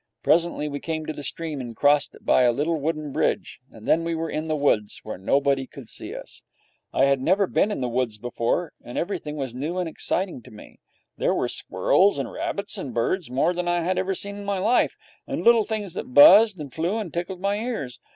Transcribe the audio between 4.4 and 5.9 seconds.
the woods, where nobody could